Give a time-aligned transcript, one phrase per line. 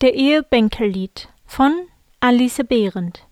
[0.00, 1.74] Der Ehebänkellied von
[2.20, 3.26] Alice Behrendt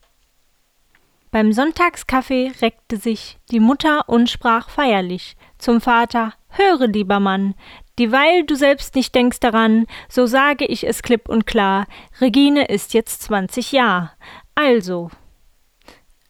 [1.30, 7.54] Beim Sonntagskaffee reckte sich die Mutter und sprach feierlich zum Vater Höre, lieber Mann,
[8.00, 11.86] dieweil du selbst nicht denkst daran, so sage ich es klipp und klar,
[12.20, 14.14] Regine ist jetzt zwanzig Jahr.
[14.56, 15.12] Also.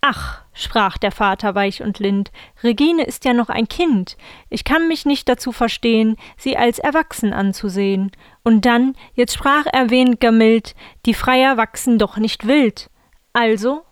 [0.03, 2.33] Ach, sprach der Vater weich und lind,
[2.65, 4.17] Regine ist ja noch ein Kind,
[4.49, 8.11] ich kann mich nicht dazu verstehen, sie als erwachsen anzusehen.
[8.43, 10.75] Und dann, jetzt sprach er weniger mild,
[11.05, 12.91] die Freier wachsen doch nicht wild.
[13.33, 13.83] Also?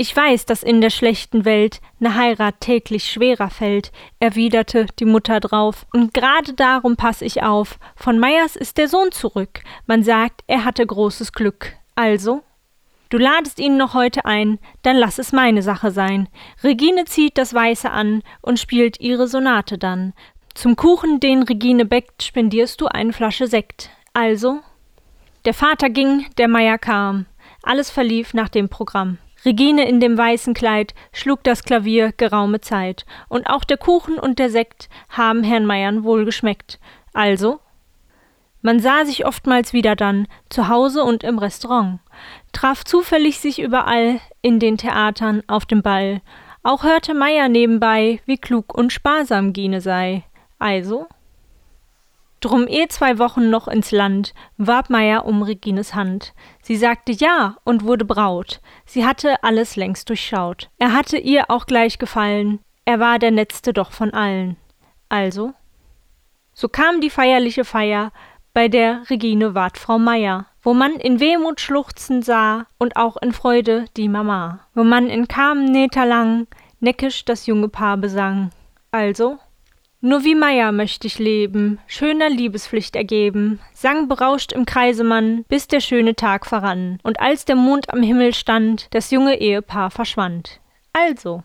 [0.00, 5.40] Ich weiß, dass in der schlechten Welt ne Heirat täglich schwerer fällt, erwiderte die Mutter
[5.40, 10.44] drauf, und gerade darum pass ich auf, von Meyers ist der Sohn zurück, man sagt,
[10.46, 11.74] er hatte großes Glück.
[11.96, 12.44] Also?
[13.10, 16.28] Du ladest ihn noch heute ein, dann lass es meine Sache sein.
[16.62, 20.12] Regine zieht das Weiße an und spielt ihre Sonate dann.
[20.54, 23.90] Zum Kuchen, den Regine bäckt, spendierst du eine Flasche Sekt.
[24.12, 24.60] Also?
[25.44, 27.26] Der Vater ging, der Meier kam.
[27.62, 29.18] Alles verlief nach dem Programm.
[29.44, 34.38] Regine in dem weißen Kleid schlug das Klavier geraume Zeit, und auch der Kuchen und
[34.38, 36.78] der Sekt haben Herrn Meiern wohl geschmeckt.
[37.14, 37.60] Also
[38.62, 42.00] man sah sich oftmals wieder dann, zu Hause und im Restaurant,
[42.52, 46.20] traf zufällig sich überall, in den Theatern, auf dem Ball.
[46.62, 50.24] Auch hörte Meier nebenbei, wie klug und sparsam Gine sei.
[50.58, 51.06] Also?
[52.40, 56.34] Drum eh zwei Wochen noch ins Land, warb Meier um Regines Hand.
[56.62, 58.60] Sie sagte ja und wurde Braut.
[58.84, 60.70] Sie hatte alles längst durchschaut.
[60.78, 62.60] Er hatte ihr auch gleich gefallen.
[62.84, 64.56] Er war der Netzte doch von allen.
[65.08, 65.52] Also?
[66.54, 68.12] So kam die feierliche Feier,
[68.58, 73.32] bei der Regine ward Frau Meier, wo man in Wehmut schluchzen sah und auch in
[73.32, 76.48] Freude die Mama, wo man in Kamen lang
[76.80, 78.50] neckisch das junge Paar besang.
[78.90, 79.38] Also,
[80.00, 85.68] nur wie Meier möcht ich leben, schöner Liebespflicht ergeben, sang berauscht im Kreise man, bis
[85.68, 90.58] der schöne Tag verrann, und als der Mond am Himmel stand, das junge Ehepaar verschwand.
[90.92, 91.44] Also,